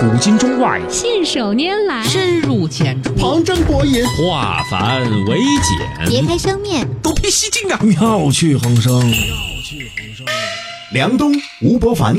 [0.00, 7.80] 古今中外，信手拈来，深入浅出，旁征博引，化繁为简，别开生面，独辟蹊径啊！
[7.82, 8.92] 妙趣横生。
[9.00, 9.16] 妙
[9.64, 10.26] 趣横生
[10.92, 12.16] 梁冬、吴伯凡，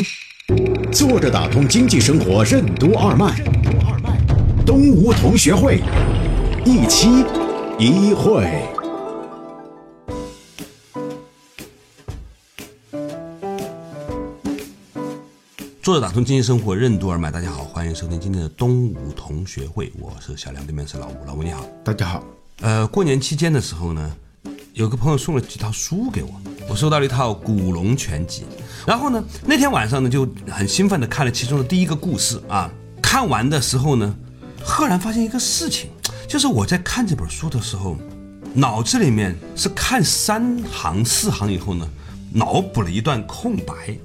[0.92, 4.18] 坐着打通经济生活任督二脉任督二脉。
[4.66, 5.82] 东吴同学会，
[6.66, 7.24] 一期
[7.78, 8.46] 一会。
[15.82, 21.66] 坐着打通经济生活任督二脉，大家好，欢迎收听今天的东吴同学会，我是小梁，对面是老吴，老吴你好。
[21.86, 22.22] 大家好，
[22.60, 24.12] 呃，过年期间的时候呢，
[24.74, 26.30] 有个朋友送了几套书给我，
[26.68, 28.42] 我收到了一套《古龙全集》，
[28.86, 32.70] 然后呢，那天晚上呢就很兴奋的看了其中的第一个故事啊，
[33.02, 34.14] 看完的时候呢，
[34.62, 35.90] 赫然发现一个事情，
[36.28, 37.96] 就是我在看这本书的时候，
[38.54, 41.90] 脑子里面是看三行四行以后呢，
[42.34, 43.98] 脑补了一段空白。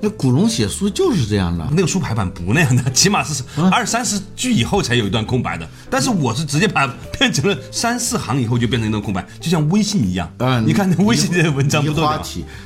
[0.00, 5.66] 那古龙写书就是这样的，那个书排版不那样的， 起码是二三十句以后才有一段空白的。
[5.90, 10.30] 但是我是直接把它变成了三四行以后就变成一段空白，就像微信一样。
[10.38, 12.06] 啊，你看那微信的文章不都？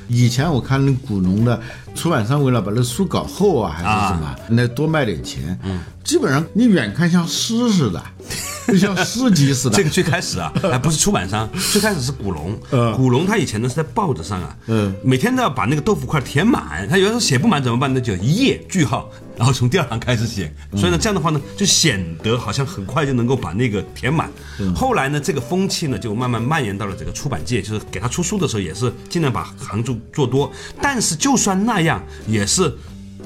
[0.09, 1.61] 以前我看那古龙的
[1.95, 5.59] 出版商为了把那书搞厚啊，还是什么，那多卖点钱。
[5.63, 8.03] 嗯，基本上你远看像诗似的。
[8.73, 9.77] 就像诗集似的。
[9.77, 12.59] 这个最开始啊，还不是出版商，最开始是古龙。
[12.95, 16.87] 古龙他以前呢是在报纸上啊，嗯，每天都要把那个豆腐块填满。
[16.89, 17.93] 他有的时候写不满怎么办？
[17.93, 20.53] 那就一页句号，然后从第二行开始写。
[20.77, 24.31] 所以呢，这样的话呢，就显得好像很快就能够把那个填满。
[24.75, 30.53] 后来呢，这个风气呢就慢慢蔓延到了这个出版界，就是给他出书的时候也是尽量把行数做多。
[30.83, 32.73] 但是就算那样，也是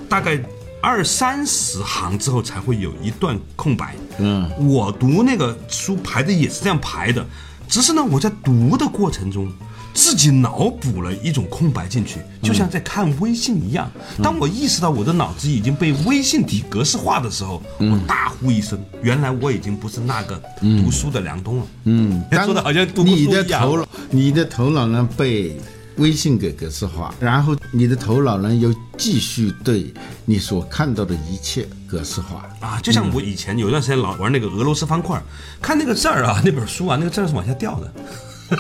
[0.09, 0.41] 大概。
[0.83, 3.95] 二三十行之后才会有一段空白。
[4.19, 7.25] 嗯，我读那个书排的也是这样排的，
[7.69, 9.49] 只是呢，我在读的过程中
[9.95, 13.89] 自己脑补了一种空白进去，就像在看微信一样。
[14.21, 21.67] 当我意识到我的脑子已经被微信体格式化的时候，我大呼一声：原来我已经不是那个读书的梁冬了。
[21.85, 25.57] 嗯，说的好像读你的头脑，你的头脑呢被。
[25.97, 29.93] 微信给格式化，然后你的头脑呢又继续对
[30.25, 35.23] 你所看到的一切格式化啊，就像我以前有一段时间老玩那个俄罗斯方块，
[35.61, 37.93] 看那个字儿啊， 那本书啊，那个字儿是往下掉的，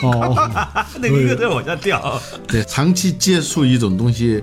[0.03, 0.51] 哦，
[1.01, 2.21] 那个一个字往下掉。
[2.47, 4.43] 对，长期接触一种东西，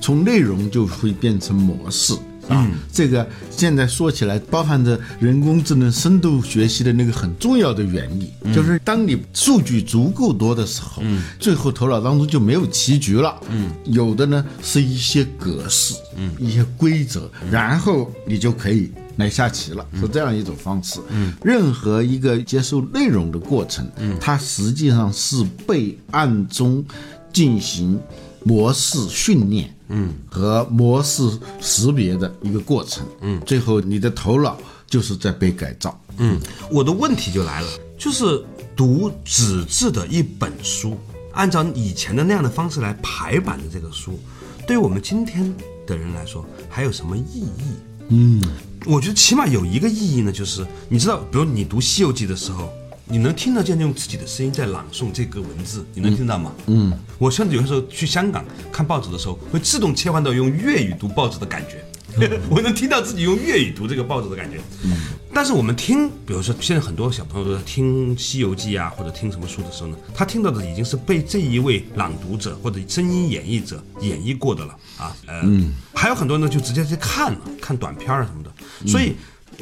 [0.00, 2.14] 从内容就会变成模式。
[2.50, 20.98] 嗯，这个现在说起来，包含着人工智能深度学习的那个很重要的原理，就是当你数据足够多的时候，嗯，最后头脑当中就没有棋局了，嗯，有的呢是一些格式，嗯，一些规则，然后你就可以来下棋了，是这样一种方式。
[21.10, 26.84] 嗯，任何一个接受内容的过程，嗯，它实际上是被暗中
[27.32, 28.00] 进行
[28.44, 29.74] 模式训练。
[29.92, 31.28] 嗯，和模式
[31.60, 34.56] 识别的一个过程，嗯，最后你的头脑
[34.86, 36.38] 就是在被改造，嗯，
[36.70, 37.68] 我的问题就来了，
[37.98, 38.40] 就是
[38.76, 40.96] 读纸质的一本书，
[41.32, 44.16] 按照以前的那样的方式来排版的这个书，
[44.64, 45.52] 对于我们今天
[45.84, 47.74] 的人来说，还有什么意义？
[48.10, 48.40] 嗯，
[48.86, 52.70] 我觉得起码有一个意义呢，就是你知道，比如你读《西游记》的时候。
[53.10, 56.52] 你能听得见用自己的声音在朗诵这个文字，你能听到吗？
[56.66, 61.84] 嗯，我甚至有的时候去香港看报纸的时候，会自动切换到用粤语读报纸的感觉，
[62.48, 64.60] 我能听到自己用粤语读这个报纸的感觉。
[64.84, 64.96] 嗯，
[65.34, 75.16] 但是我们听，比如说现在很多小朋友都在听《西游记》啊，或者听什么书的时候呢，他听到的已经是被这一位朗读者或者声音演绎者演绎过的了啊。
[75.42, 78.88] 嗯，还有很多呢，就直接去看了，看短片啊什么的。
[78.88, 79.14] 所以，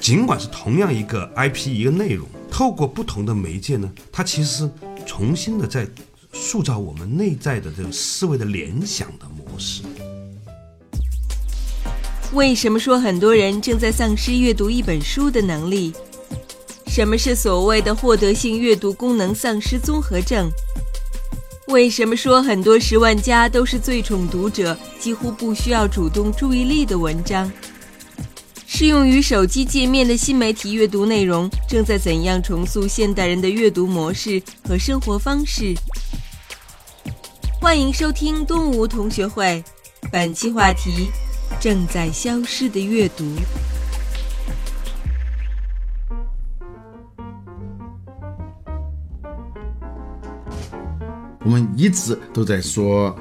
[0.03, 2.29] 尽管是同样一个 IP 一个内容。
[2.51, 4.69] 透过不同的媒介呢，它其实
[5.07, 5.87] 重新的在
[6.33, 9.83] 塑造我们内在的这种思维的联想的模式。
[12.33, 15.93] 为什么说很多人正在丧失阅读一本书的能力？
[16.87, 20.51] 什么是所谓的获得性阅读功能丧失综合症？
[21.69, 27.51] 为什么说很多十万加都是最宠读者，几乎不需要主动注意力的文章？
[28.71, 35.75] 适用于手机界面的新媒体阅读内容正在怎样重塑现代人的阅读模式和生活方式？
[37.59, 39.65] 欢迎收听东吴同学会，
[40.13, 41.09] 本期话题：
[41.59, 43.25] 正在消失的阅读。
[51.41, 53.19] 我们一直都在说。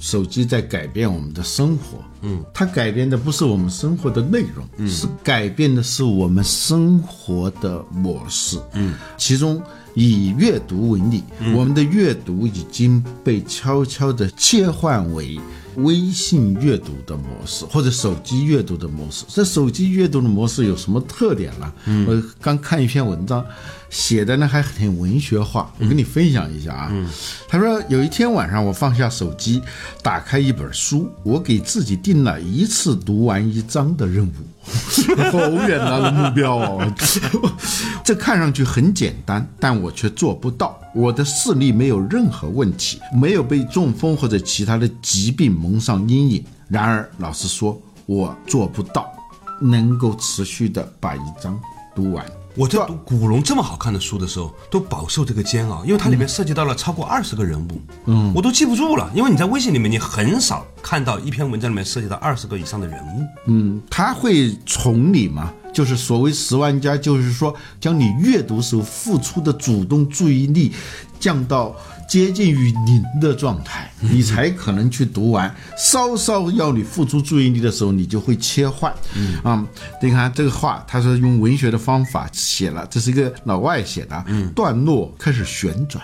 [0.00, 9.62] 手机在改变我们的生活，嗯，它改变的不是我们生活的内容，嗯，是改变的是我们生活的模式，嗯，其中
[9.94, 11.22] 以阅读为例，
[11.54, 15.38] 我们的阅读已经被悄悄地切换为
[15.76, 19.24] 微信阅读的模式或者手机阅读的模式。
[19.28, 21.72] 这手机阅读的模式有什么特点呢？
[22.06, 23.44] 我刚看一篇文章，
[23.88, 27.10] 写的呢还很文学化，我跟你分享一下啊。
[27.48, 29.62] 他说有一天晚上，我放下手机，
[30.02, 34.30] 打开一本书，我给自己定了一次读完一章的任务。
[35.30, 35.38] 好
[35.68, 36.94] 远大的目标哦！
[38.04, 40.78] 这看上去很简单，但我却做不到。
[40.94, 46.44] 我的视力没有任何问题，没有被中风或者其他的疾病蒙上阴影。
[46.68, 49.12] 然而，老实说，我做不到
[49.60, 51.58] 能够持续的把一章
[51.94, 52.24] 读完。
[52.56, 59.10] 我在读古龙这么好看的书的时候，都饱受这个煎熬，因为它里面涉及到了超过二十个人物，嗯，我都记不住了。
[59.14, 63.22] 因为你在微信里面，你很少看到一篇文章里面涉及到二十个以上的人物。
[63.46, 65.52] 嗯，他会宠你吗？
[65.72, 70.72] 就是所谓十万加，就是说将你阅读时候付出的主动注意力
[71.20, 71.76] 降到
[72.08, 75.54] 接近于零的状态，你才可能去读完。
[75.76, 78.92] 稍稍要你付出注意力的时候，你就会切换。
[79.14, 79.64] 嗯啊，
[80.02, 86.02] 你看这个话，他是用文学的方法写了，这是一个老外写的，嗯段落开始旋转，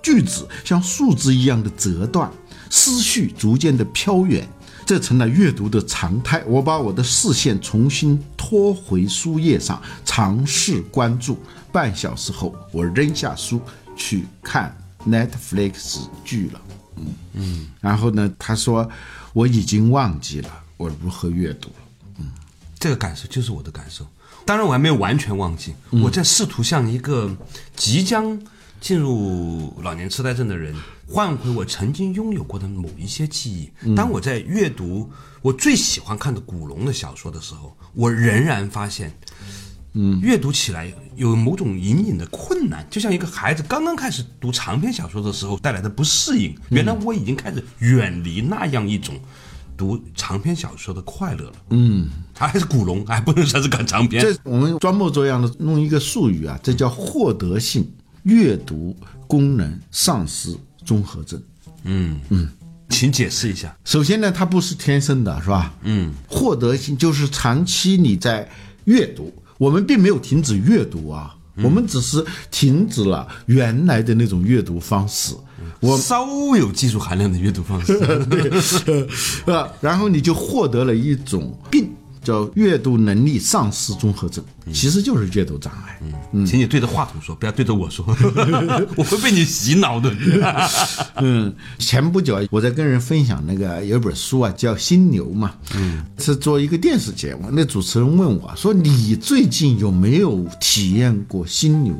[0.00, 2.30] 句子像树枝一样的折断，
[2.70, 4.48] 思绪逐渐的飘远。
[4.84, 6.42] 这成了阅读的常态。
[6.44, 11.38] 我把我的视线重新拖回书页上，尝试关注。
[11.70, 13.60] 半小时后，我扔下书
[13.96, 16.60] 去看 Netflix 剧了。
[16.96, 17.66] 嗯嗯。
[17.80, 18.88] 然后呢，他说
[19.32, 21.74] 我已经忘记了我如何阅读了。
[22.18, 22.30] 嗯，
[22.78, 24.06] 这个感受就是我的感受。
[24.44, 25.74] 当然，我还没有完全忘记。
[25.90, 27.30] 我在试图向一个
[27.76, 28.40] 即将
[28.80, 30.74] 进入老年痴呆症的人。
[31.08, 33.94] 换回我曾经拥有过的某一些记忆。
[33.94, 35.10] 当我在阅读
[35.42, 39.12] 我最喜欢看的古龙的小说的时候，我仍然发现，
[39.42, 39.46] 嗯，
[40.20, 46.54] 阅读起来有某种隐隐的困难，就像一个孩子刚刚开始读长篇小说的时候带来的不适应。
[46.70, 49.14] 原来我已经开始远离那样一种
[49.76, 51.52] 读长篇小说的快乐了。
[51.70, 54.22] 嗯，他还是古龙，还不能算是看长篇。
[54.22, 57.90] 这我们装模作样的弄一个术语啊，这叫获得性
[58.22, 58.96] 阅读
[59.26, 60.56] 功能丧失。
[60.84, 61.40] 综合症，
[61.84, 62.50] 嗯嗯，
[62.88, 63.72] 请解释一下。
[63.84, 65.72] 首先呢，它不是天生的，是吧？
[65.84, 68.50] 嗯，获得性就是长期你在
[68.86, 75.36] 阅读，我们并没有停止阅读啊，我们只是停止了原来的那种阅读方式，
[75.78, 76.26] 我稍
[76.56, 79.06] 有技术含量的阅读方式， 对，
[79.46, 79.70] 呃？
[79.80, 81.88] 然后你就获得了一种病。
[82.22, 86.00] 叫阅读能力丧失综合症，其实就是阅读障碍。
[86.32, 88.04] 嗯，请你对着话筒说，不要对着我说，
[88.96, 90.14] 我会被你洗脑的。
[91.20, 97.48] 嗯，前不久我在跟人分享那个有一本书啊，叫《心流》嘛，嗯，是做一个电视节目。
[97.52, 101.94] 那主持人问我说：“你最近有没有体验过心流？”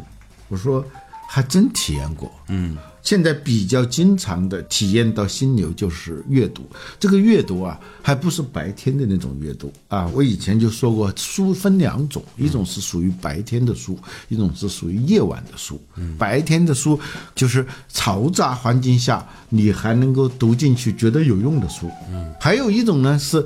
[0.49, 0.85] 我说
[1.29, 2.77] ：“还真体验过。”嗯。
[3.03, 6.63] 现在比较经常的体验到心流就是阅读，
[7.01, 10.07] 这个阅读啊，还不是白天的那种阅读啊。
[10.15, 15.81] 我以前就说过，书分两种，一种是属于白天的书，一种是属于夜晚的书。
[16.17, 16.99] 白天的书
[17.35, 21.91] 就是嘈杂环境下你还能够读进去，觉得有用的书。
[22.41, 23.45] 还有一种呢是。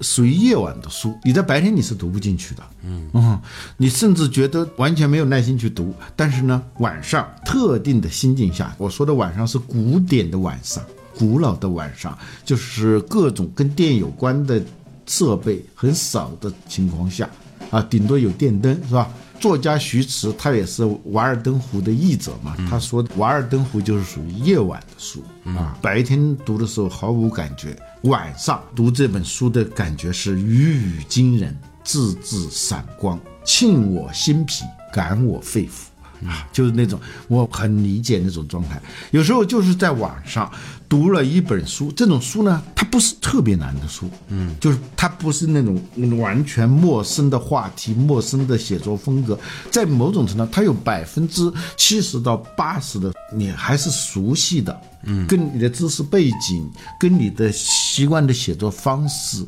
[0.00, 2.62] 属于夜晚的书，你在白天你是读不进去的。
[2.82, 3.40] 嗯
[3.76, 5.94] 你甚至觉得完全没有耐心去读。
[6.16, 10.82] 但是呢，晚上特定的心境下，我说的晚上是古典的晚上，
[11.18, 14.62] 古老的晚上，就是各种跟电有关的
[15.06, 17.28] 设备很少的情况下，
[17.70, 19.10] 啊，顶多有电灯，是吧？
[19.40, 27.74] 作家徐迟他也是《瓦尔登湖》的译者嘛，他说《瓦尔登湖》就是属于夜晚的书啊，白天读的时候毫无感觉。
[28.02, 35.86] 晚上读这本书的感觉是语语惊人，字字闪光，沁我心脾，感我肺腑
[36.26, 38.80] 啊，就是那种我很理解那种状态。
[39.10, 40.50] 有时候就是在网上
[40.88, 45.80] 读了一本书，这种书呢，它不是特别难的书，嗯，就是它不是那种
[46.18, 49.38] 完全陌生的话题、陌生的写作风格，
[49.70, 54.80] 在某种程度，它有百分之七十到八十的你还是熟悉的。
[55.04, 59.42] 嗯，跟你的知识背景、跟你的习惯的写作方式，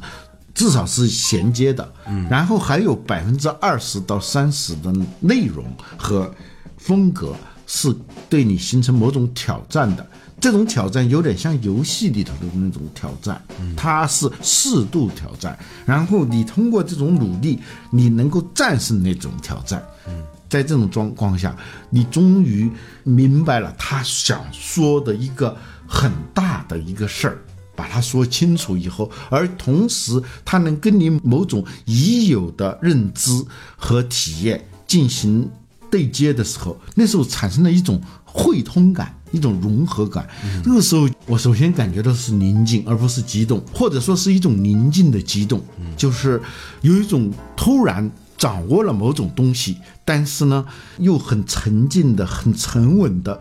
[0.55, 1.93] 至少是衔接的。
[2.07, 5.63] 嗯，然后还有百分之二十到三十的内容
[5.99, 6.35] 和
[6.85, 7.35] 风格
[7.67, 7.95] 是
[8.29, 10.07] 对你形成某种挑战的。
[10.41, 13.41] 这种挑战有点像游戏里头的那种挑战，
[13.77, 15.57] 它是适度挑战。
[15.87, 17.61] 然后你通过这种努力，
[17.91, 19.81] 你能够战胜那种挑战。
[20.09, 20.23] 嗯。
[20.49, 21.57] 在这种状况下，
[21.89, 22.71] 你终于
[23.05, 25.57] 明白了他想说的一个
[25.89, 27.39] 很大的一个事儿，
[27.75, 33.31] 把它说清楚以后，而同时他能跟你某种已有的认知
[33.77, 35.49] 和体验进行
[35.93, 40.27] 对接的时候，那时候产生了一种汇通感，一种融合感。
[40.65, 45.63] 这个时候，我首先感觉到是宁静，而不是激动，或者说是一种宁静的激动，
[45.95, 46.41] 就是
[46.81, 50.65] 有一种突然掌握了某种东西，但是呢，
[50.99, 53.39] 又很沉静的、很沉稳的。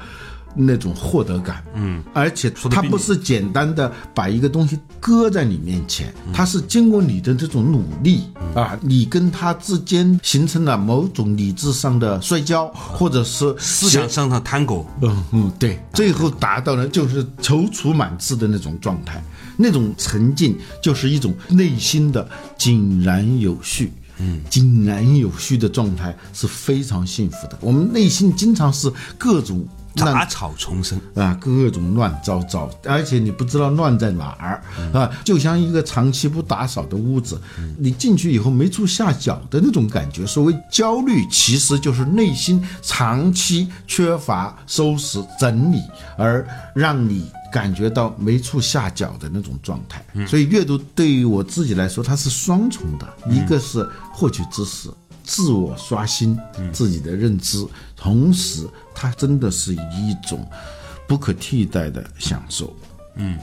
[0.56, 19.24] 那种获得感，嗯，而且它不是简单的把一个东西搁在你面前，它是经过你的这种努力啊，你跟他之间形成了某种理智上的摔跤，或者是思想上的 tango，嗯嗯，对，最后达到了就是踌躇满志的那种状态，
[19.58, 22.28] 那种沉静就是一种内心的
[22.58, 27.58] 井然有序，嗯，井然有序的状态是非常幸福的。
[27.62, 29.66] 我们内心经常是各种。
[29.96, 37.40] 杂草丛生啊，各种乱糟糟，而且你不知道乱在哪儿啊，就像一个长期不打扫的屋子，
[37.78, 40.26] 你进去以后没处下脚的那种感觉。
[40.26, 45.82] 所谓焦虑，其实就是内心长期缺乏收拾整理，
[46.18, 50.04] 而让你感觉到没处下脚的那种状态。
[50.26, 54.90] 所以阅读对于我自己来说，它是双重的，一个是获取知识。
[55.24, 56.38] 自我刷新
[56.74, 60.48] 自己的认知，同时它真的是一种
[61.08, 62.76] 不可替代的享受。
[63.16, 63.38] 嗯，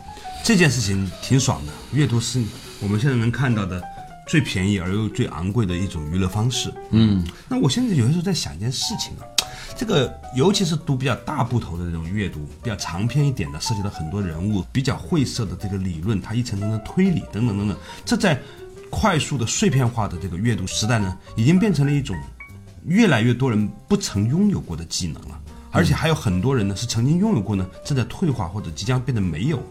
[0.44, 1.72] 这件事情挺爽的。
[1.92, 2.42] 阅读是
[2.80, 3.82] 我们现在能看到的
[4.26, 6.72] 最便宜而又最昂贵的一种娱乐方式。
[6.90, 9.22] 嗯，那我现在有的时候在想一件事情啊，
[9.76, 18.40] 这个尤其是读比较大部头的这种阅读，比较长篇一点的，涉及到很多人物比较晦涩的这个理论，它一层层的推理等等等等，这在。
[19.00, 22.16] 快速的碎片化的这个阅读时代呢，已经变成了一种
[22.84, 25.40] 越来越多人不曾拥有过的技能了，
[25.70, 29.62] 而且还有很多人呢是曾经拥有过呢，正在退化或者即将变得没有。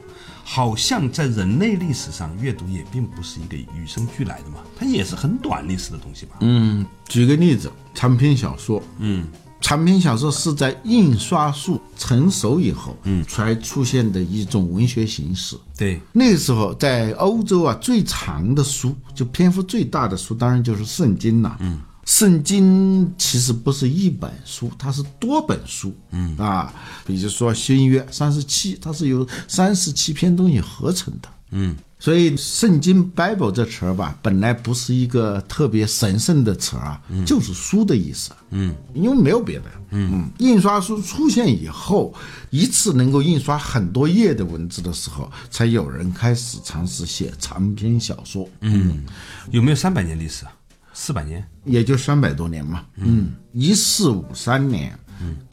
[0.46, 6.38] 好像在人类历史上，阅读也并不是一个与生俱来的嘛，它也是很短历史的东西吧。
[6.40, 9.28] 嗯，举个例子，长篇小说，嗯。
[9.60, 15.58] 长篇小说是在印刷术成熟以后，嗯，才出现的一种文学形式。
[15.76, 21.58] 对，那个时候在欧洲啊，最长的书，就篇幅最大的书，当然就是圣经了。
[21.60, 25.94] 嗯，圣经其实不是一本书，它是多本书。
[26.12, 26.74] 嗯啊，
[27.06, 31.28] 比如说新约三十七，它是由三十七篇东西合成的。
[31.52, 31.76] 嗯。
[32.00, 38.30] 所以“圣经 ”（Bible） 这词儿吧，本来不是一个特别神圣的词儿啊，就是书的意思。
[38.52, 39.66] 嗯，因为没有别的。
[39.90, 42.14] 嗯，印刷书出现以后，
[42.52, 48.48] 一次能够印刷很多页的文字的时候，才有人开始尝试写长篇小说。
[48.62, 49.04] 嗯，
[49.50, 50.52] 有没有三百年历史啊？
[50.94, 51.44] 四百年？
[51.66, 52.86] 也就三百多年嘛。
[52.98, 54.96] 嗯，一四五三年。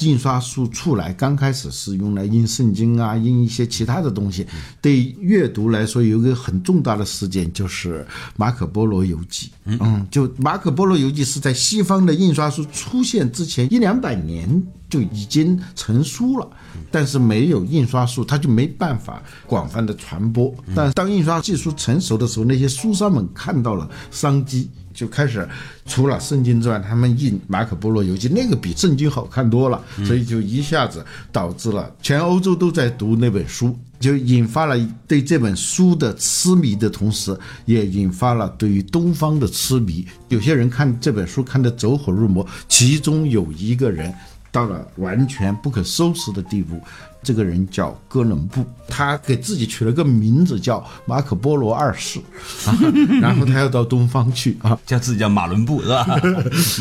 [0.00, 4.46] 印刷术出来，刚开始是用来印圣经啊，印一些其他的东西。
[4.80, 8.06] 对阅读来说，有一个很重大的事件，就是
[8.36, 9.50] 马可波罗游记。
[9.64, 16.48] 嗯，就马可波罗游记是在西方的印刷术出现之前一两百年就已经成书了，
[16.90, 20.54] 但是没有印刷术，它就没办法广泛的传播。
[20.74, 24.68] 但当印刷技术成熟的时候，那些书商们看到了商机。
[24.94, 25.46] 就开始，
[25.84, 37.36] 除了圣经之外，他们印《马可波罗游记》，那个比圣经好看多了，所以就一下子导致了全欧洲都在读那本书，就引发了对这本书的痴迷的同时，
[37.66, 40.06] 也引发了对于东方的痴迷。
[40.28, 44.14] 有些人看这本书看得走火入魔，其中有一个人
[44.52, 46.80] 到了完全不可收拾的地步。
[47.24, 52.20] 这个人叫哥伦布，他给自己取了个名字叫马可波罗二世，
[52.66, 52.76] 啊
[53.22, 56.06] 然后他要到东方去啊，叫自己叫马伦布是吧？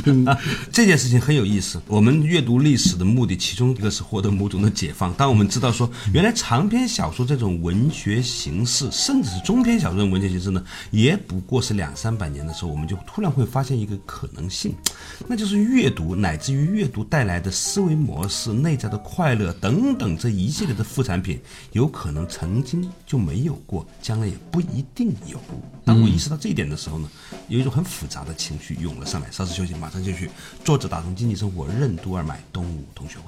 [0.69, 1.81] 这件事情很有意思。
[1.87, 5.13] 我们阅读历史的目的，其中一个是获得某种的解放。
[5.13, 14.75] 当我们知道说，原来长篇小说这种文学形式，甚至是中篇小说这种文学形式呢，也不过是两三百年的时候，我们就突然会发现一个可能性，
[15.25, 20.32] 那就是阅读乃至于阅读带来的思维模式、内在的快乐等等这。
[20.37, 21.39] 一系列的副产品
[21.71, 25.39] 有可能曾经就没有过，将来也不一定有。
[25.85, 27.09] 当我意识到这一点的时候呢，
[27.47, 29.29] 有一种很复杂的情绪涌了上来。
[29.31, 30.29] 稍事休息，马上继续。
[30.63, 33.23] 作者：打通经济生活任督二脉东吴同学会。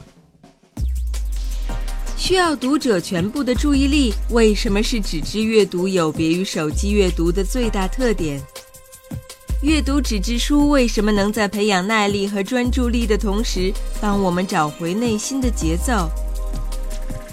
[2.17, 8.41] 需要读者全部的注意力，为什么是纸质阅读有别于手机阅读的最大特点？
[9.62, 16.09] 阅读纸质书为什么能在培养耐力和专注力的同时，帮我们找回内心的节奏？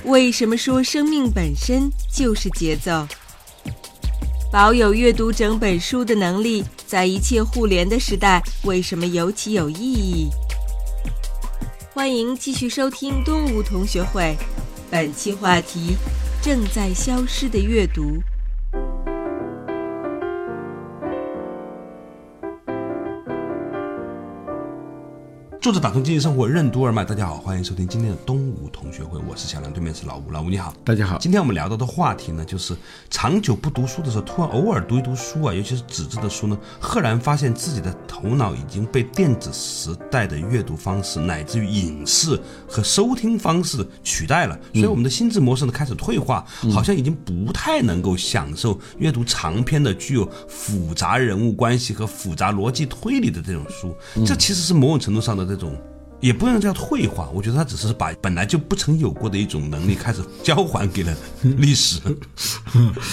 [0.05, 3.07] 为什么说生命本身就是节奏？
[4.51, 10.29] 保有阅读整本书的能力，在一切互联的时代，为什么尤其有意义？
[11.95, 14.37] 欢迎继续收听东吴同学会，
[14.91, 15.97] 本期话题：
[16.43, 18.21] 正在消失的阅读。
[25.63, 30.75] 作者打通经济生活任督二脉，大家好，欢迎收听今天的东吴同学会，我是小梁，对面是老吴，老吴你好。
[30.83, 32.77] 大家好，今天我们聊到的话题呢，就是
[33.09, 42.37] 长久不读书的时候，突然偶尔读一读书啊，尤其是纸质的书呢，赫然发现自己的头脑已经被电子时代的阅读方式，乃至于影视
[42.69, 53.95] 和收听方式取代了，所以我们的心智模式呢开始退化，好像已经不太能够享受阅读长篇的、具有复杂人物关系和复杂逻辑推理的这种书。
[54.27, 55.77] 这其实是某种程度上的这种。
[56.21, 61.99] 也不能叫退化，我觉得他只是把本来就不曾有过的一种能力开始交还给了历史。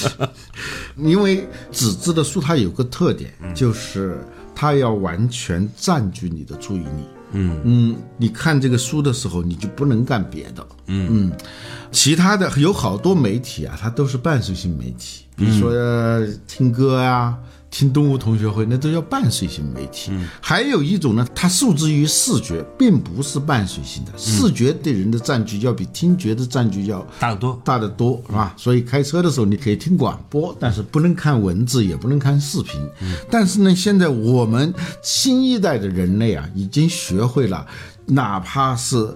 [0.95, 7.03] 因为纸质的书它有个特点，就是它要完全占据你的注意力。
[7.31, 10.67] 嗯嗯，你看这个书的时候，你就不能干别的。
[10.85, 11.31] 嗯嗯，
[11.91, 15.73] 其他的有好多媒体啊，它都是伴随性媒体，比如说
[16.47, 17.35] 听歌呀。
[17.71, 20.11] 听东吴同学会，那都叫伴随性媒体。
[20.41, 24.11] 还有一种呢，它受制于视觉，并不是伴随性的。
[24.17, 28.53] 视觉对人的占据要比听觉的占据要大得多，大得多，是吧？
[28.57, 32.81] 所以开车的时候你可以听广播，但是不能看文字，也不能看视频。
[33.29, 34.73] 但是呢，现在我们
[35.03, 37.65] 新一代的人类啊，已经学会了，
[38.05, 39.15] 哪怕是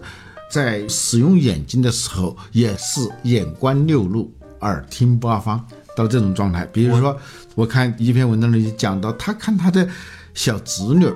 [0.51, 4.31] 在使用眼睛的时候，也是眼观六路，
[4.61, 5.65] 耳听八方。
[5.95, 7.15] 到这种状态，比如说，
[7.55, 9.87] 我看一篇文章里讲到，他看他的
[10.33, 11.07] 小侄女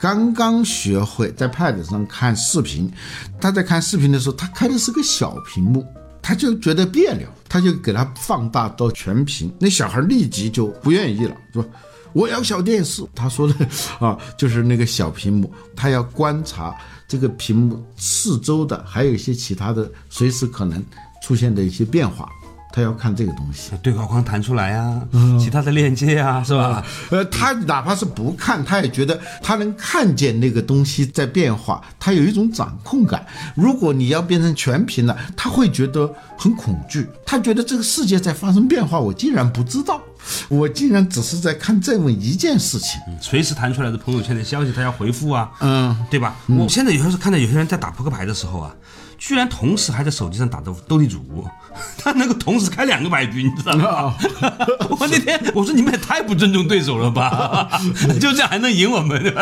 [0.00, 2.92] 刚刚学会在 Pad 上看视频，
[3.40, 5.86] 他在看视频的时候，他开的是个小屏幕，
[6.20, 11.64] 他就觉得别扭，他就给他放大到全屏，那小孩立即就不愿意了，说
[12.12, 13.02] 我要小电视。
[13.14, 13.54] 他说的
[13.98, 16.74] 啊，就是那个小屏幕，他要观察
[17.08, 20.84] 这个屏幕四周的，还有一些其他的随时可能
[21.22, 22.28] 出现的一些变化。
[22.74, 25.00] 他要看这个东西，对话框弹出来呀，
[25.38, 26.84] 其他的链接啊，是吧？
[27.10, 33.24] 呃，他哪怕是不看，他也觉得他能看见那个东西在变化，他有一种掌控感。
[33.54, 40.02] 如果你要变成全屏了，他会觉得很恐惧，他觉得这个世界在发生变化，我竟然不知道，
[40.48, 43.00] 我竟然只是在看这么一件事情。
[43.20, 46.34] 随时弹出来的朋友圈的消息，他要回复啊，嗯，对吧？
[46.48, 48.74] 我现在有时候看到有些人在打扑克牌的时候啊。
[49.18, 51.44] 居然同时还在手机上打斗斗地主，
[51.98, 54.14] 他能够同时开两个牌局，你知道吗？
[54.90, 57.68] 我那天我说你们也太不尊重对手了吧，
[58.20, 59.34] 就这样还能赢我们？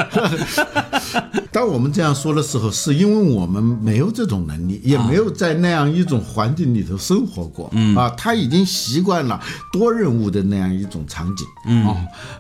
[1.51, 7.69] 当我们这样说的时候，是因为我们没有这种能力，也没有在那样一种环境里头生活过。
[7.73, 9.39] 嗯啊，他已经习惯了
[9.73, 11.47] 多任务的那样一种场景。
[11.67, 11.95] 嗯，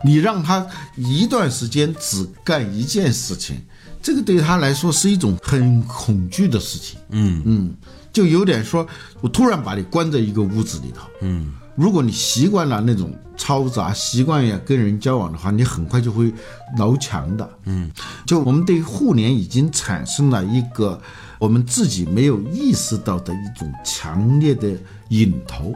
[0.04, 0.66] 你让他
[0.96, 3.60] 一段时间只干一件事情。
[4.02, 7.42] 这个对他来说是一种很恐惧的事情，嗯。
[7.46, 7.74] 嗯，
[8.12, 8.86] 就有点说，
[9.20, 16.32] 我突然把你关在一个屋子里头，嗯，如果你习惯了那种嘈杂，习惯呀跟人交往的话，你很快就会
[16.76, 17.90] 挠墙的，嗯，
[18.26, 21.00] 就我们对互联已经产生了一个
[21.38, 24.68] 我们自己没有意识到的一种强烈的
[25.08, 25.72] 瘾头。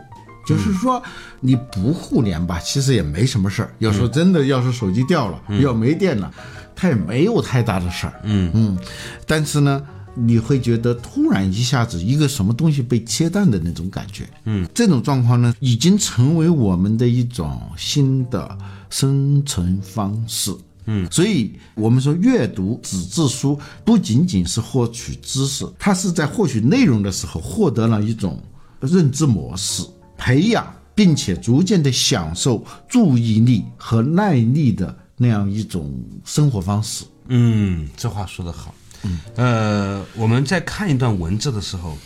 [0.46, 1.02] 就是说，
[1.40, 3.74] 你不互联吧，其实也没什么事儿。
[3.80, 6.32] 要说真的，要是手机掉了，要没电了，
[6.76, 8.20] 它也没有太大的事儿。
[8.22, 8.78] 嗯嗯。
[9.26, 9.82] 但是呢，
[10.14, 14.28] 你会觉得突然一下子一个什么东西被切断的那种感觉。
[14.44, 14.68] 嗯。
[14.74, 18.56] 这种状况呢，已经成为我们的一种新的
[18.90, 20.54] 生存方式。
[20.84, 21.10] 嗯。
[21.10, 28.40] 所以我们说，阅读纸质书不仅仅是获取知识，它是在获取内容的时候获得了一种
[28.80, 29.82] 认知模式。
[30.18, 35.92] 培养并且逐渐的享受注意力和耐力的那样一种
[36.24, 37.04] 生活方式。
[37.28, 38.74] 嗯，这话说得好。
[39.02, 41.96] 嗯，呃，我们在看一段文字的时候，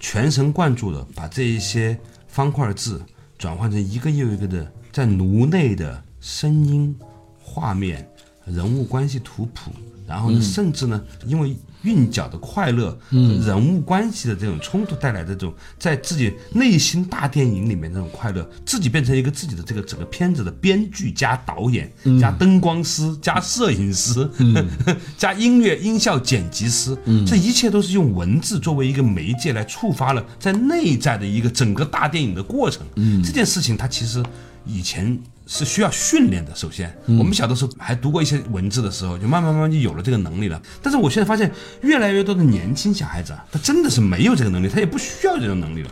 [0.00, 3.02] 全神贯注的把这一些方块字
[3.38, 6.94] 转换成一个又一个的在颅内的声音、
[7.38, 8.08] 画面、
[8.46, 9.70] 人物关系图谱。
[10.06, 24.28] 然后呢，甚至呢，因为韵脚的快乐，人物关系的这种冲突带来的这种，在自己内心大电影里面那种快乐，自己变成一个自己的这个整个片子的编剧加导演加灯光师加摄影师
[25.16, 26.94] 加音乐音效剪辑师，
[27.26, 32.82] 这一切都是用文字作为一个媒介来触发了在内在的一个整个大电影的过程。
[33.24, 34.22] 这件事情它其实
[34.66, 35.18] 以前。
[35.46, 36.54] 是需要训练的。
[36.54, 40.60] 首先，我们小的时候还读过一些文字的时候，就慢慢慢慢就有了这个能力了。
[40.82, 41.52] 但是我现在发现，
[41.82, 45.90] 越来越多的年轻小孩子，他真的是没有这个能力，他也不需要这种能力了。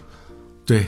[0.65, 0.87] 对，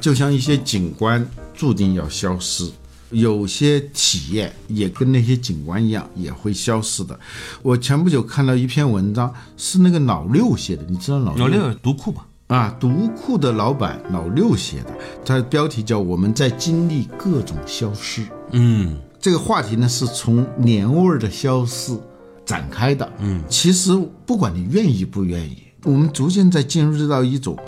[0.00, 2.68] 就像一些景观注定要消失，
[3.10, 7.18] 有些体验也跟那些景观一样，也会消失的。
[7.62, 12.25] 我前不久看到一篇文章，是那个老六写的，你知道老老六读库吧？
[12.48, 18.22] 啊，读库的老板老六写的，他的标题叫《我们在经历各种消失》。
[18.52, 21.98] 嗯，这个话题呢，是从年味儿的消失，
[22.44, 23.12] 展开的。
[23.18, 23.90] 嗯，其实
[24.24, 27.58] 不管你愿意不愿意，我们逐渐在进入到一种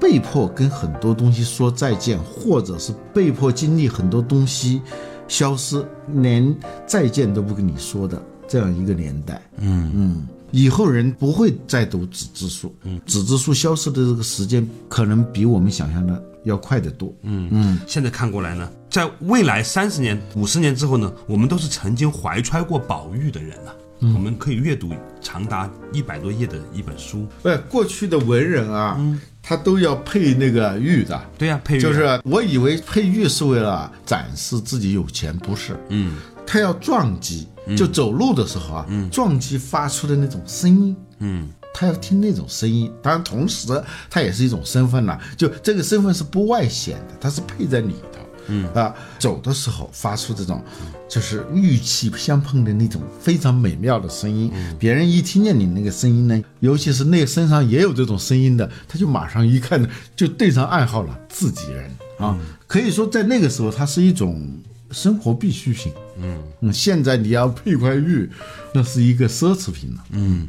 [0.00, 4.80] 被迫跟很多东西说再见，或者是被迫经历很多东西
[5.26, 9.42] 消失，连再见都不跟你说的这样一个年代。
[9.56, 10.28] 嗯嗯。
[10.50, 17.80] 以后人不会再读纸质书，嗯，纸质书消失的这个时间可能比我们想象的要快得多，嗯嗯。
[17.86, 23.74] 现在看过来呢，在未来三十年、五十年之后呢，我们都是曾经怀揣过宝玉的人了。
[24.00, 27.26] 我们可以阅读长达一百多页的一本书。
[27.42, 28.96] 不，过去的文人啊，
[29.42, 31.20] 他都要配那个玉的。
[31.36, 31.80] 对呀，配玉。
[31.80, 35.76] 就是我以为配玉是为了展示自己有钱，不是。
[35.88, 36.14] 嗯，
[36.48, 37.46] 他要撞击。
[37.76, 42.90] 就走路的时候啊，撞击发出的那种声音，嗯，他要听那种声音。
[43.02, 43.68] 当然，同时
[44.08, 50.64] 他也是一种身份呐，就这个身份是不外显的，它是配在里头，嗯啊，走的时候发出这种，
[51.10, 54.50] 就是玉器相碰的那种非常美妙的声音。
[54.78, 62.34] 别人一听见你那个声音呢，尤其是那个身上也有这种声音的，他就马上一看呢，就对上暗号了，自己人啊。
[62.66, 64.58] 可以说，在那个时候，它是一种。
[64.90, 66.38] 生活必需品，嗯。
[66.60, 68.30] 嗯，现在你要配块玉，
[68.74, 70.48] 那是一个奢侈品了，嗯，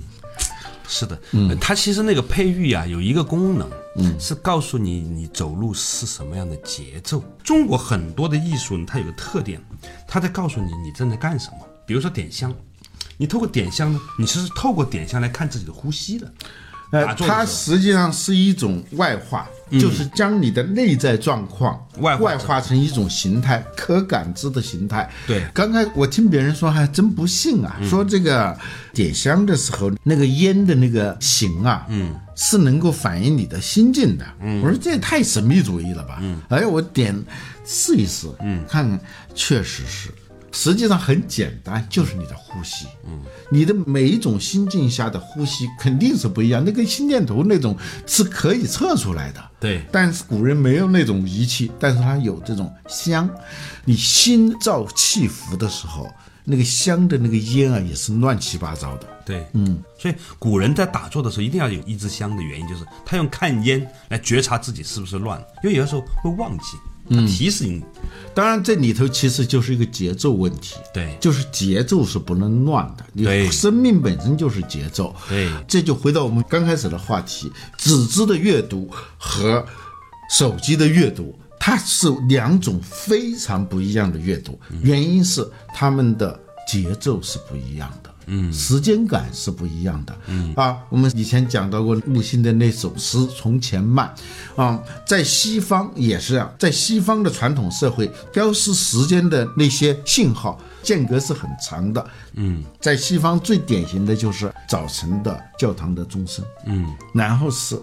[0.87, 7.23] 是的，嗯，它其实那个配玉啊，有一个功能，嗯，是告诉你你走路是什么样的节奏。
[7.43, 9.61] 中国很多的艺术呢，它有个特点，
[10.07, 11.57] 它在告诉你你正在干什么。
[11.85, 12.53] 比如说点香，
[13.17, 16.31] 你透过点香呢，你是透过点香来看自己的呼吸的。
[16.91, 25.09] 呃，它实际上是一种外化，就是将你的内在状况外外化成一种形态，可感知的形态。
[25.27, 28.57] 对，刚才我听别人说还真不信啊，说这个
[28.93, 34.25] 点香的时候那个烟的那个形啊，嗯，是能够反映你的心境的。
[34.41, 36.19] 嗯，我说这也太神秘主义了吧？
[36.21, 37.13] 嗯，哎，我点
[37.65, 38.99] 试一试，嗯，看看，
[39.35, 40.09] 确实是。
[40.51, 42.85] 实际上很简单，就是你的呼吸。
[43.05, 46.63] 嗯，你的每一种心境下的呼吸肯定是不一样。
[46.63, 49.43] 那个心电图那种是可以测出来的。
[49.59, 53.29] 对，但是古人没有那种仪器，但是他有这种香。
[53.85, 56.07] 你心照气浮的时候，
[56.43, 59.07] 那个香的那个烟啊，也是乱七八糟的。
[59.25, 66.77] 对，嗯，所以古人在打坐的时候一定要有一支香的原因，就是他用看烟来觉察自己是不是乱，因为有的时候会忘记。
[67.09, 67.83] 嗯，提醒你。
[68.33, 70.75] 当然，这里头其实就是一个节奏问题。
[70.93, 73.03] 对，就是节奏是不能乱的。
[73.11, 75.13] 你，生命本身就是节奏。
[75.27, 79.65] 对，这就回到我们刚开始的话题：纸质的阅读和
[80.31, 84.57] 手机的阅读，它是两种非常不一样的阅读。
[84.83, 88.08] 原因是他们的节奏是不一样的。
[88.31, 90.15] 嗯，时间感是不一样的。
[90.27, 94.13] 嗯啊，我们以前讲到过木心的那首诗《从前慢》，
[94.61, 102.07] 啊，在西方也是啊，在西方的传统社会，标识时间的那些信号间隔是很长的。
[102.35, 107.77] 嗯，在西方最典型的就是早晨的教堂的钟声，嗯，然后是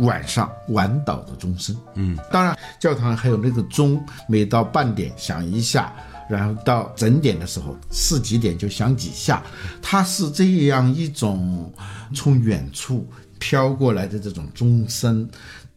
[0.00, 5.92] 晚上晚祷的钟声，嗯，当然教堂还有那个钟，每到半点响一下。
[6.28, 9.42] 然后到整点的时候，是几点就响几下，
[9.82, 11.72] 它是这样一种
[12.14, 13.06] 从远处
[13.38, 15.28] 飘过来的这种钟声，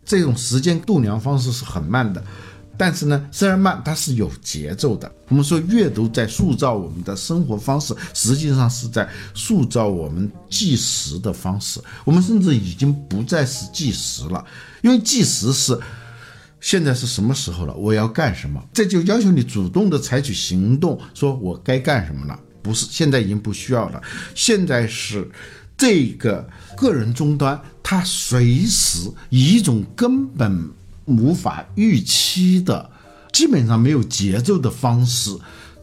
[0.06, 2.24] 这种时间度量方式是很慢的，
[2.78, 5.12] 但是呢，虽然慢，它是有节奏的。
[5.28, 11.82] 我们说阅读在塑造我们的生活方式，实际上是在塑造我们计时的方式。
[12.06, 14.46] 我们甚至已经不再是计时了，
[14.82, 15.78] 因为计时是。
[16.68, 17.74] 现在是什么时候了？
[17.76, 18.62] 我要干什么？
[18.74, 22.38] 这就要求你主动的采取行动，说我该干什么了。
[22.62, 24.04] 不是，现在已经不需要了。
[24.36, 25.26] 现在是
[25.78, 30.70] 这个个人终端，它随时以一种根本
[31.06, 32.90] 无法预期的、
[33.32, 35.34] 基本上没有节奏的方式，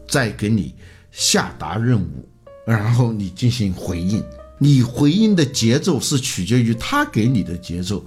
[0.07, 0.75] 在给你
[1.11, 2.29] 下达任务，
[2.63, 4.23] 然后你进行回应。
[4.57, 8.05] 你回应的节奏是取决于他给你的节奏。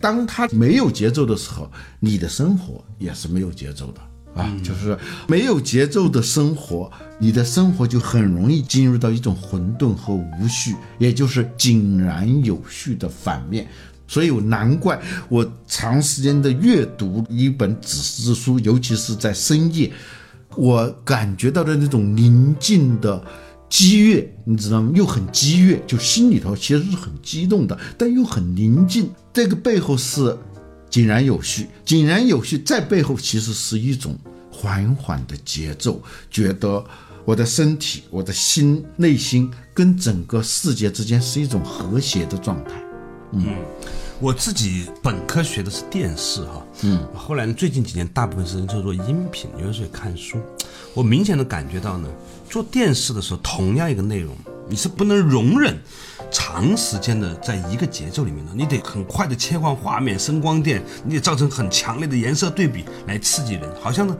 [0.00, 13.66] 当他没有节奏的时候，你的生活也是没有节奏的啊，就是没有节奏的生活，你的生活就很容易进入到一种混沌和无序，也就是井然有序的反面。
[14.06, 19.92] 所以难怪我长时间的阅读一本纸质书，尤其是在深夜，
[20.54, 23.20] 我感觉到的那种宁静的。
[23.68, 24.92] 激越，你知道吗？
[24.94, 29.10] 又很激越，就心里头其实是很激动的，但又很宁静。
[29.32, 30.36] 这个背后是
[30.90, 34.18] 井然有序，井然有序在背后其实是一种
[34.50, 36.82] 缓缓的节奏，觉得
[37.24, 42.70] 我的身体、我的心、内心跟整个世界之间是一种和谐的状态。
[43.32, 43.44] 嗯，
[44.20, 50.38] 我自己本科学的是电视哈，嗯，后来呢，最近几年大部分时间就做音频，有的时候也看书。
[50.92, 52.08] 我明显的感觉到呢，
[52.50, 54.34] 做电视的时候，同样一个内容，
[54.68, 55.78] 你是不能容忍
[56.32, 64.16] 长时间的在一个节奏里面的，你得很快的切换画面、声光电，你得造成很强烈的颜色对比来刺激人，好像呢，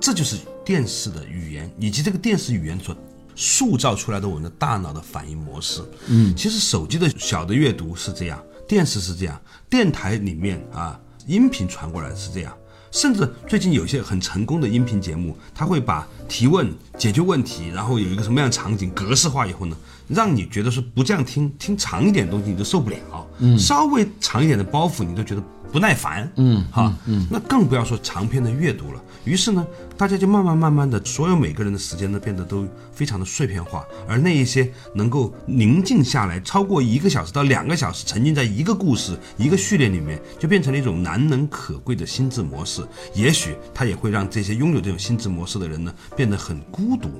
[0.00, 2.96] 这就是电视的语言以及这个电视语言所
[3.36, 5.82] 塑造出来的我们的大脑的反应模式。
[6.06, 12.50] 嗯，其实手机的小的阅读是这样，电视是这样，电台里面啊，音频传过来是这样。
[12.90, 19.76] 甚至最近有些很成功的音频节目，他会把提问、解决问题，然后有一个什么样的场景格式化以后呢，
[20.08, 22.96] 让你觉得说不这样听，听长一点东西你都受不了，
[23.40, 29.02] 嗯，稍微长一点的包袱你都觉得不耐烦，嗯，哈，嗯，那更不要说长篇的阅读了。
[29.24, 42.82] 于是呢，大家就慢慢慢慢的，所有每个人的时间呢变得都非常的碎片化，而那一些能够宁静下来，超过一个小时到两个小时，沉浸在一个故事、一个序列里面，就变成了一种难能可贵的心智模式。
[43.14, 47.10] 也许它也会让这些拥有这种心智模式的人呢，变得很孤独。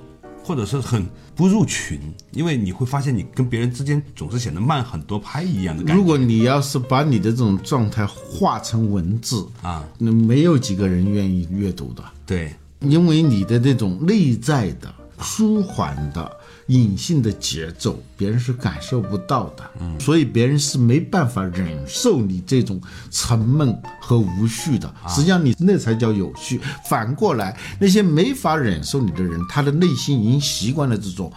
[0.43, 2.01] 或者是很不入群，
[2.33, 6.01] 因为你会发现你跟别人之间总是显得慢很多拍一样的感觉。
[6.01, 12.03] 如果你要是把你的这种状态化成文字啊，那没有几个人愿意阅读的。
[12.27, 14.93] 对，因为你的那种内在的。
[15.25, 24.93] 舒缓的、隐性的节奏，别人是感受不到的，嗯，所以别人是没办法忍受你这种沉闷和无序的。
[25.09, 26.61] 实际上，你那才叫有序。
[26.89, 31.33] 反过来，那些没法忍受你的人，他的内心已经习惯了这种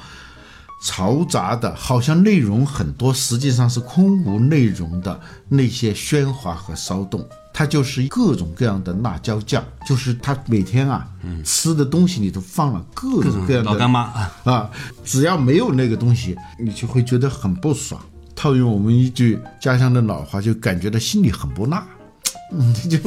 [0.83, 7.27] 嘈杂的，好像内容很多，实际上是空无内容的那些喧哗和骚动。
[7.57, 11.07] 他就是各种各样的辣椒酱，就是他每天啊，
[11.45, 14.01] 吃的东西里头放了各种各样的老干妈
[14.43, 14.69] 啊，
[15.05, 18.01] 只要没有那个东西，你就会觉得很不爽。
[18.35, 21.87] 套用我们一句家乡的老话，就感觉到心里很不辣，
[22.51, 22.97] 嗯，就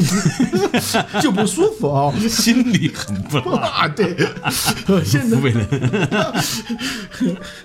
[1.21, 3.87] 就不舒服啊，心里很不辣。
[3.93, 4.17] 对，
[5.05, 5.39] 现在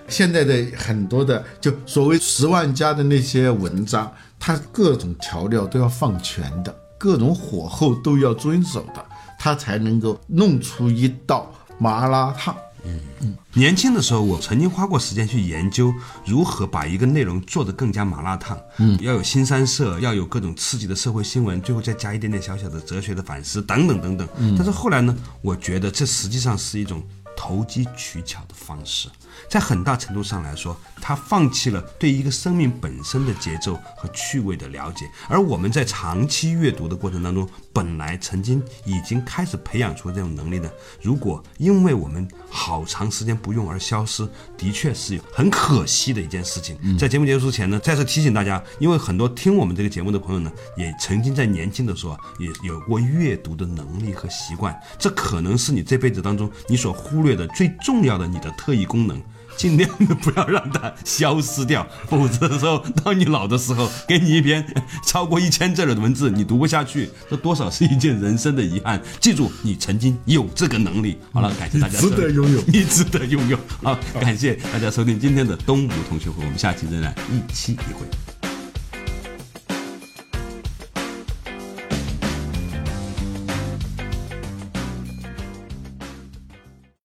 [0.10, 4.12] 现在的很多的就所谓十万加的那些文章。
[4.46, 9.06] 它各种调料都要放全的，各种火候都要遵守的，
[9.40, 12.54] 它才能够弄出一道麻辣烫。
[12.84, 15.94] 嗯嗯，年轻的时候，我曾经花过时间去研究
[16.26, 18.60] 如何把一个内容做得更加麻辣烫。
[18.80, 24.28] 嗯，要有新三色，要有各种刺激的社会新闻，最后再加一点点小小的哲学的反思，等等等等。
[24.36, 27.02] 嗯，但是后来呢，我觉得这实际上是一种
[27.38, 29.08] 投机取巧的方式。
[29.50, 44.28] 在很大程度上来说，他放弃了对一个生命本身的节奏和趣味的了解，而我们在长期阅读的过程当中，本来曾经已经开始培养出这种能力的，如果因为我们好长时间不用而消失，
[44.58, 46.78] 的确是很可惜的一件事情。
[46.98, 59.22] 在节目结束之前呢，再次提醒大家，因为很多听我们这个节目的朋友呢，也曾经在年轻的时候也有过阅读的能力和习惯，这可能是你这辈子当中你所忽略的最重要的你的特异功能。
[59.56, 64.66] 尽量的不要让它消失掉，否则的时候，当你老的时候，给你一篇
[65.06, 69.02] 超过一千字的文字，你读不下去，这多少是一件人生的遗憾。
[69.20, 71.18] 记住，你曾经有这个能力。
[71.34, 73.58] 好了，感谢大家，值得拥有， 你值得拥有。
[73.82, 78.53] 好，感谢大家收听今天的东吴同学会，我们下期仍然一期一会。